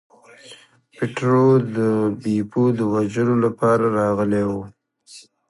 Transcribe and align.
پیټرو 0.95 1.47
د 1.77 1.77
بیپو 2.21 2.63
د 2.77 2.79
وژلو 2.93 3.35
لپاره 3.45 3.85
راغلی 3.99 4.43
و. 4.51 4.53